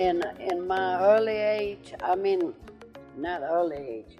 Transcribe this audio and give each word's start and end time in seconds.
in 0.00 0.22
in 0.40 0.66
my 0.66 0.98
early 0.98 1.36
age, 1.36 1.92
I 2.02 2.14
mean, 2.14 2.54
not 3.18 3.42
early 3.42 3.76
age, 3.76 4.18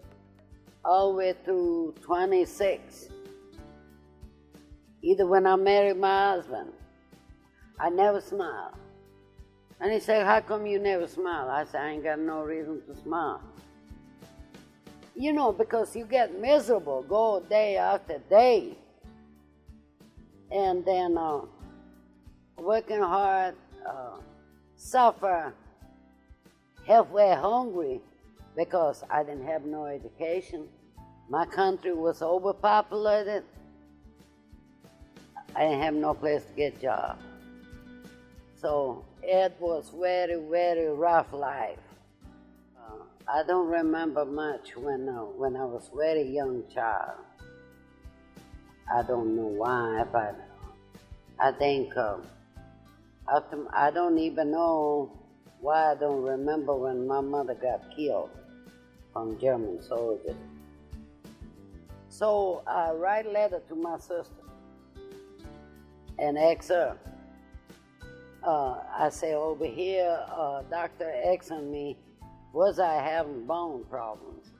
all 0.84 1.12
the 1.12 1.16
way 1.16 1.34
through 1.44 1.94
26. 2.02 3.08
Either 5.02 5.26
when 5.26 5.46
I 5.46 5.56
married 5.56 5.96
my 5.96 6.32
husband, 6.32 6.72
I 7.78 7.88
never 7.88 8.20
smiled. 8.20 8.74
And 9.80 9.90
he 9.90 10.00
said, 10.00 10.26
How 10.26 10.40
come 10.40 10.66
you 10.66 10.78
never 10.78 11.06
smile? 11.08 11.48
I 11.48 11.64
said, 11.64 11.80
I 11.80 11.90
ain't 11.92 12.04
got 12.04 12.18
no 12.18 12.42
reason 12.42 12.82
to 12.86 12.94
smile. 12.94 13.40
You 15.14 15.32
know, 15.32 15.50
because 15.50 15.96
you 15.96 16.04
get 16.04 16.38
miserable, 16.38 17.02
go 17.08 17.42
day 17.48 17.78
after 17.78 18.18
day. 18.28 18.76
And 20.50 20.84
then 20.84 21.16
uh, 21.16 21.40
working 22.58 23.00
hard, 23.00 23.54
uh, 23.88 24.18
suffer, 24.76 25.54
halfway 26.90 27.32
hungry 27.34 28.00
because 28.56 29.04
I 29.08 29.22
didn't 29.22 29.46
have 29.46 29.64
no 29.64 29.86
education. 29.86 30.66
My 31.28 31.46
country 31.46 31.94
was 31.94 32.20
overpopulated. 32.20 33.44
I 35.54 35.60
didn't 35.60 35.82
have 35.82 35.94
no 35.94 36.14
place 36.14 36.44
to 36.44 36.52
get 36.54 36.82
job. 36.82 37.18
So 38.56 39.04
it 39.22 39.54
was 39.60 39.92
very, 39.96 40.40
very 40.50 40.88
rough 40.88 41.32
life. 41.32 41.78
Uh, 42.76 43.04
I 43.28 43.44
don't 43.46 43.68
remember 43.68 44.24
much 44.24 44.76
when 44.76 45.08
uh, 45.08 45.22
when 45.40 45.54
I 45.56 45.64
was 45.64 45.90
very 45.94 46.28
young 46.28 46.64
child. 46.74 47.18
I 48.92 49.02
don't 49.02 49.36
know 49.36 49.50
why, 49.62 50.04
but 50.12 50.34
I 51.38 51.52
think 51.52 51.96
uh, 51.96 52.16
after, 53.32 53.64
I 53.72 53.92
don't 53.92 54.18
even 54.18 54.50
know 54.50 55.19
why 55.60 55.92
I 55.92 55.94
don't 55.94 56.22
remember 56.22 56.74
when 56.74 57.06
my 57.06 57.20
mother 57.20 57.54
got 57.54 57.94
killed 57.94 58.30
from 59.12 59.38
German 59.38 59.82
soldiers. 59.82 60.36
So 62.08 62.62
I 62.66 62.92
write 62.92 63.30
letter 63.30 63.60
to 63.68 63.74
my 63.74 63.98
sister 63.98 64.44
and 66.18 66.38
ask 66.38 66.68
her. 66.68 66.96
Uh, 68.42 68.78
I 68.98 69.10
say 69.10 69.34
over 69.34 69.66
here, 69.66 70.18
uh, 70.34 70.62
Doctor 70.70 71.12
asking 71.26 71.70
me, 71.70 71.98
was 72.54 72.78
I 72.78 72.94
having 72.94 73.46
bone 73.46 73.84
problems? 73.90 74.50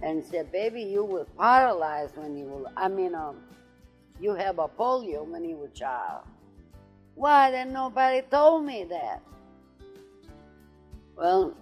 And 0.00 0.24
said, 0.24 0.52
baby, 0.52 0.82
you 0.82 1.04
were 1.04 1.24
paralyzed 1.38 2.16
when 2.16 2.36
you 2.36 2.46
were, 2.46 2.70
I 2.76 2.88
mean, 2.88 3.14
um, 3.14 3.40
you 4.20 4.34
have 4.34 4.58
a 4.58 4.68
polio 4.68 5.26
when 5.26 5.44
you 5.44 5.56
were 5.56 5.66
a 5.66 5.70
child. 5.70 6.24
Why 7.14 7.50
didn't 7.50 7.72
nobody 7.72 8.22
told 8.22 8.64
me 8.64 8.84
that? 8.84 9.22
Well, 11.22 11.54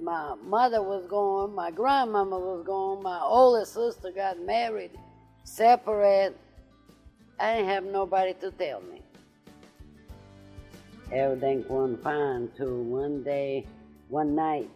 my 0.00 0.36
mother 0.42 0.82
was 0.82 1.04
gone, 1.04 1.54
my 1.54 1.70
grandmama 1.70 2.38
was 2.38 2.64
gone, 2.64 3.02
my 3.02 3.20
oldest 3.20 3.74
sister 3.74 4.10
got 4.10 4.40
married, 4.40 4.92
separate. 5.44 6.34
I 7.38 7.56
didn't 7.56 7.68
have 7.68 7.84
nobody 7.84 8.32
to 8.40 8.50
tell 8.52 8.80
me. 8.80 9.02
Everything 11.12 11.62
went 11.68 12.02
fine 12.02 12.48
till 12.56 12.84
one 12.84 13.22
day, 13.22 13.66
one 14.08 14.34
night, 14.34 14.70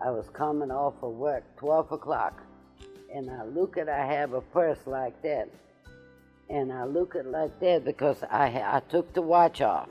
I 0.00 0.10
was 0.10 0.30
coming 0.30 0.70
off 0.70 0.94
of 1.02 1.12
work, 1.12 1.44
12 1.58 1.92
o'clock, 1.92 2.42
and 3.14 3.30
I 3.30 3.44
look 3.44 3.76
at, 3.76 3.90
I 3.90 4.06
have 4.06 4.32
a 4.32 4.40
purse 4.40 4.86
like 4.86 5.20
that. 5.20 5.50
And 6.48 6.72
I 6.72 6.84
look 6.84 7.14
at 7.14 7.26
like 7.26 7.60
that 7.60 7.84
because 7.84 8.22
I, 8.22 8.46
I 8.46 8.80
took 8.88 9.12
the 9.12 9.20
watch 9.20 9.60
off 9.60 9.90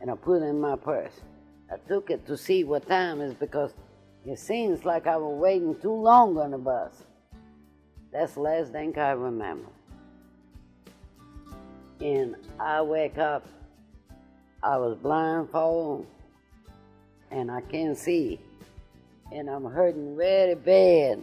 and 0.00 0.10
I 0.10 0.16
put 0.16 0.42
it 0.42 0.46
in 0.46 0.60
my 0.60 0.74
purse. 0.74 1.20
I 1.70 1.76
took 1.88 2.10
it 2.10 2.26
to 2.26 2.36
see 2.36 2.64
what 2.64 2.88
time 2.88 3.20
is 3.20 3.34
because 3.34 3.72
it 4.24 4.38
seems 4.38 4.84
like 4.84 5.06
I 5.06 5.16
was 5.16 5.38
waiting 5.38 5.74
too 5.80 5.92
long 5.92 6.38
on 6.38 6.52
the 6.52 6.58
bus. 6.58 7.02
That's 8.12 8.34
the 8.34 8.40
last 8.40 8.72
thing 8.72 8.98
I 8.98 9.10
remember. 9.10 9.68
And 12.00 12.36
I 12.58 12.80
wake 12.82 13.18
up, 13.18 13.46
I 14.62 14.76
was 14.78 14.96
blindfolded 14.96 16.06
and 17.30 17.50
I 17.50 17.60
can't 17.60 17.96
see. 17.96 18.40
And 19.30 19.50
I'm 19.50 19.64
hurting 19.64 20.16
very 20.16 20.54
bad. 20.54 21.22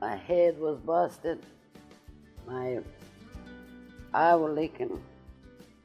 My 0.00 0.16
head 0.16 0.58
was 0.58 0.78
busted. 0.78 1.40
My 2.46 2.80
I 4.14 4.34
was 4.34 4.56
leaking. 4.56 5.02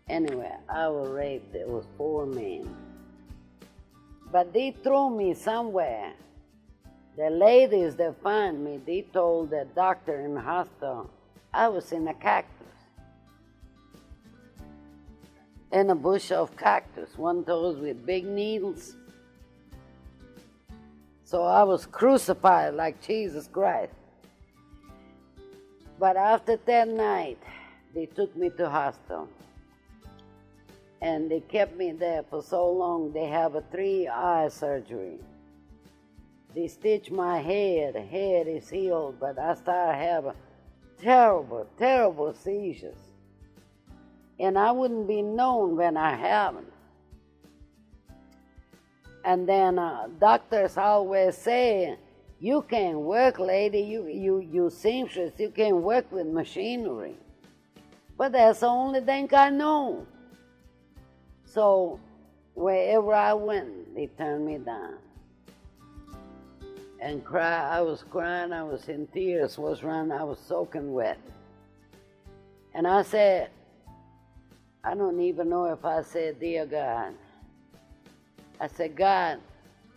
Anyway, 0.07 0.51
I 0.69 0.87
was 0.87 1.09
raped. 1.09 1.51
There 1.53 1.67
was 1.67 1.85
four 1.97 2.25
men. 2.25 2.69
But 4.31 4.53
they 4.53 4.71
threw 4.71 5.09
me 5.09 5.33
somewhere. 5.33 6.13
The 7.17 7.29
ladies 7.29 7.95
that 7.97 8.21
found 8.23 8.63
me, 8.63 8.79
they 8.85 9.01
told 9.13 9.49
the 9.49 9.67
doctor 9.75 10.21
in 10.21 10.33
the 10.33 10.41
hospital 10.41 11.09
I 11.53 11.67
was 11.67 11.91
in 11.91 12.07
a 12.07 12.13
cactus. 12.13 12.67
In 15.73 15.89
a 15.89 15.95
bush 15.95 16.31
of 16.31 16.55
cactus, 16.55 17.17
one 17.17 17.43
those 17.43 17.77
with 17.77 18.05
big 18.05 18.25
needles. 18.25 18.95
So 21.25 21.43
I 21.43 21.63
was 21.63 21.85
crucified 21.85 22.73
like 22.73 23.01
Jesus 23.01 23.47
Christ. 23.47 23.93
But 25.99 26.17
after 26.17 26.57
that 26.57 26.87
night, 26.87 27.37
they 27.93 28.05
took 28.05 28.35
me 28.35 28.49
to 28.57 28.69
hospital. 28.69 29.27
And 31.01 31.31
they 31.31 31.39
kept 31.39 31.75
me 31.75 31.91
there 31.91 32.23
for 32.29 32.43
so 32.43 32.69
long. 32.71 33.11
They 33.11 33.25
have 33.25 33.55
a 33.55 33.61
three 33.71 34.07
eye 34.07 34.49
surgery. 34.49 35.19
They 36.53 36.67
stitched 36.67 37.11
my 37.11 37.39
head. 37.39 37.95
Head 37.95 38.47
is 38.47 38.69
healed, 38.69 39.19
but 39.19 39.39
I 39.39 39.55
started 39.55 39.97
having 39.97 40.33
terrible, 41.01 41.67
terrible 41.77 42.33
seizures. 42.33 42.97
And 44.39 44.57
I 44.57 44.71
wouldn't 44.71 45.07
be 45.07 45.21
known 45.21 45.75
when 45.75 45.97
I 45.97 46.15
have 46.15 46.55
them. 46.55 46.65
And 49.23 49.47
then 49.47 49.77
uh, 49.77 50.07
doctors 50.19 50.77
always 50.77 51.37
say, 51.37 51.97
you 52.39 52.63
can 52.67 53.01
work, 53.01 53.37
lady, 53.37 53.81
you, 53.81 54.07
you, 54.07 54.39
you 54.39 54.69
seamstress, 54.71 55.33
you 55.37 55.51
can 55.51 55.83
work 55.83 56.11
with 56.11 56.25
machinery. 56.25 57.15
But 58.17 58.31
that's 58.31 58.61
the 58.61 58.67
only 58.67 59.01
thing 59.01 59.29
I 59.31 59.51
know. 59.51 60.07
So 61.53 61.99
wherever 62.53 63.13
I 63.13 63.33
went, 63.33 63.93
they 63.93 64.07
turned 64.07 64.45
me 64.45 64.57
down. 64.57 64.95
And 67.01 67.25
cry, 67.25 67.67
I 67.67 67.81
was 67.81 68.05
crying, 68.09 68.53
I 68.53 68.63
was 68.63 68.87
in 68.87 69.07
tears, 69.07 69.57
was 69.57 69.83
running, 69.83 70.13
I 70.13 70.23
was 70.23 70.39
soaking 70.47 70.93
wet. 70.93 71.19
And 72.73 72.87
I 72.87 73.01
said, 73.01 73.49
I 74.83 74.95
don't 74.95 75.19
even 75.19 75.49
know 75.49 75.65
if 75.65 75.83
I 75.83 76.03
said, 76.03 76.39
Dear 76.39 76.65
God. 76.65 77.15
I 78.61 78.67
said, 78.67 78.95
God, 78.95 79.39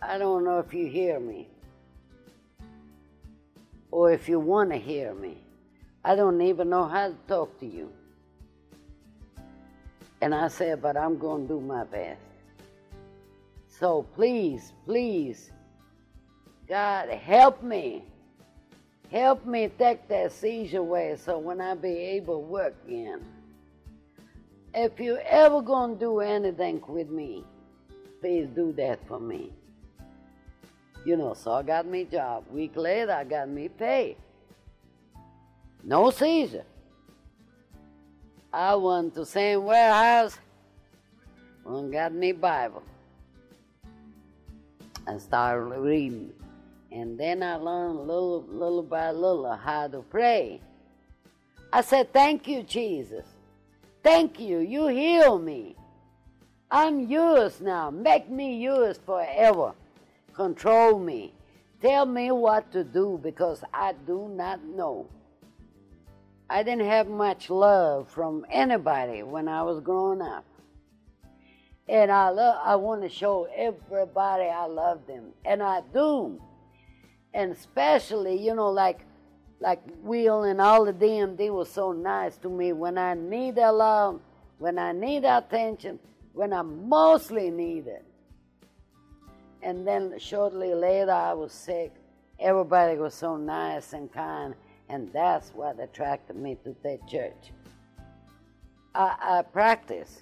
I 0.01 0.17
don't 0.17 0.43
know 0.43 0.59
if 0.59 0.73
you 0.73 0.87
hear 0.87 1.19
me 1.21 1.47
or 3.91 4.11
if 4.11 4.27
you 4.27 4.39
want 4.39 4.71
to 4.71 4.77
hear 4.77 5.13
me. 5.13 5.37
I 6.03 6.15
don't 6.15 6.41
even 6.41 6.69
know 6.69 6.85
how 6.85 7.07
to 7.07 7.15
talk 7.27 7.57
to 7.61 7.65
you. 7.65 7.91
And 10.21 10.33
I 10.33 10.47
said, 10.47 10.81
but 10.81 10.97
I'm 10.97 11.17
going 11.17 11.47
to 11.47 11.55
do 11.55 11.59
my 11.59 11.83
best. 11.83 12.21
So 13.67 14.03
please, 14.15 14.71
please, 14.85 15.51
God, 16.67 17.09
help 17.09 17.61
me. 17.61 18.03
Help 19.11 19.45
me 19.45 19.69
take 19.77 20.07
that 20.07 20.31
seizure 20.31 20.79
away 20.79 21.15
so 21.17 21.37
when 21.37 21.61
I 21.61 21.75
be 21.75 21.89
able 21.89 22.41
to 22.41 22.47
work 22.47 22.75
again. 22.87 23.21
If 24.73 24.99
you 24.99 25.17
ever 25.17 25.61
going 25.61 25.93
to 25.93 25.99
do 25.99 26.19
anything 26.19 26.81
with 26.87 27.09
me, 27.09 27.43
please 28.19 28.47
do 28.55 28.73
that 28.73 29.05
for 29.07 29.19
me. 29.19 29.53
You 31.05 31.17
know, 31.17 31.33
so 31.33 31.51
I 31.51 31.63
got 31.63 31.85
me 31.85 32.05
job. 32.05 32.45
Week 32.49 32.75
later, 32.75 33.11
I 33.11 33.23
got 33.23 33.47
me 33.47 33.69
pay. 33.69 34.17
No 35.83 36.09
seizure. 36.09 36.65
I 38.55 38.73
went 38.75 39.15
to 39.15 39.25
same 39.25 39.65
warehouse 39.65 40.39
and 41.65 41.91
got 41.91 42.13
me 42.13 42.31
Bible 42.31 42.83
and 45.07 45.21
started 45.21 45.65
reading. 45.77 46.31
And 46.89 47.19
then 47.19 47.43
I 47.43 47.55
learned 47.55 47.99
little, 47.99 48.45
little 48.47 48.81
by 48.81 49.11
little 49.11 49.53
how 49.53 49.89
to 49.89 49.99
pray. 50.03 50.61
I 51.73 51.81
said, 51.81 52.13
Thank 52.13 52.47
you, 52.47 52.63
Jesus. 52.63 53.25
Thank 54.01 54.39
you. 54.39 54.59
You 54.59 54.87
heal 54.87 55.37
me. 55.37 55.75
I'm 56.71 57.01
yours 57.09 57.59
now. 57.59 57.89
Make 57.89 58.29
me 58.29 58.63
yours 58.63 58.97
forever. 59.05 59.73
Control 60.33 60.97
me. 60.97 61.33
Tell 61.81 62.05
me 62.05 62.31
what 62.31 62.71
to 62.71 62.85
do 62.85 63.19
because 63.21 63.65
I 63.73 63.95
do 64.07 64.29
not 64.33 64.63
know. 64.63 65.07
I 66.49 66.63
didn't 66.63 66.85
have 66.87 67.07
much 67.07 67.49
love 67.49 68.09
from 68.09 68.45
anybody 68.51 69.23
when 69.23 69.47
I 69.47 69.63
was 69.63 69.79
growing 69.79 70.21
up. 70.21 70.45
And 71.87 72.11
I 72.11 72.29
love 72.29 72.59
I 72.63 72.75
want 72.75 73.01
to 73.03 73.09
show 73.09 73.47
everybody 73.55 74.43
I 74.43 74.65
love 74.65 75.05
them. 75.07 75.31
And 75.43 75.61
I 75.61 75.81
do. 75.93 76.41
And 77.33 77.51
especially, 77.51 78.43
you 78.43 78.55
know, 78.55 78.69
like 78.69 79.05
like 79.59 79.81
Will 80.03 80.43
and 80.43 80.59
all 80.61 80.87
of 80.87 80.99
them, 80.99 81.35
they 81.35 81.49
were 81.49 81.65
so 81.65 81.91
nice 81.91 82.37
to 82.37 82.49
me 82.49 82.73
when 82.73 82.97
I 82.97 83.13
need 83.13 83.55
their 83.55 83.71
love, 83.71 84.19
when 84.59 84.77
I 84.77 84.91
need 84.91 85.23
attention, 85.23 85.99
when 86.33 86.53
I 86.53 86.61
mostly 86.61 87.49
need 87.49 87.87
it. 87.87 88.05
And 89.63 89.87
then 89.87 90.19
shortly 90.19 90.75
later, 90.75 91.11
I 91.11 91.33
was 91.33 91.51
sick. 91.51 91.93
Everybody 92.39 92.97
was 92.97 93.13
so 93.13 93.37
nice 93.37 93.93
and 93.93 94.11
kind, 94.11 94.53
and 94.89 95.11
that's 95.13 95.49
what 95.49 95.79
attracted 95.79 96.35
me 96.35 96.57
to 96.63 96.75
that 96.83 97.07
church. 97.07 97.51
I, 98.93 99.15
I 99.19 99.41
practiced, 99.41 100.21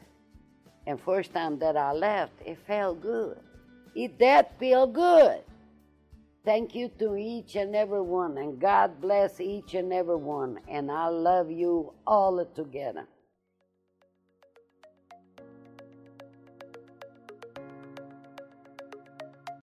and 0.87 0.99
first 0.99 1.33
time 1.33 1.59
that 1.59 1.77
I 1.77 1.91
left, 1.93 2.33
it 2.45 2.57
felt 2.65 3.01
good. 3.01 3.39
It 3.95 4.17
did 4.17 4.47
feel 4.59 4.87
good. 4.87 5.41
Thank 6.45 6.75
you 6.75 6.89
to 6.99 7.15
each 7.15 7.55
and 7.55 7.75
every 7.75 8.01
one, 8.01 8.37
and 8.37 8.59
God 8.59 8.99
bless 8.99 9.39
each 9.39 9.75
and 9.75 9.93
every 9.93 10.17
one, 10.17 10.59
and 10.67 10.91
I 10.91 11.07
love 11.07 11.49
you 11.49 11.93
all 12.05 12.43
together. 12.45 13.07